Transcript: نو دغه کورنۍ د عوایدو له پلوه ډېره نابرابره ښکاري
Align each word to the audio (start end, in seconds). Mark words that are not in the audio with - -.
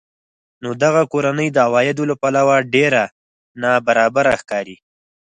نو 0.63 0.69
دغه 0.83 1.01
کورنۍ 1.11 1.47
د 1.51 1.57
عوایدو 1.67 2.03
له 2.11 2.15
پلوه 2.21 2.55
ډېره 2.73 3.03
نابرابره 3.61 4.33
ښکاري 4.41 4.75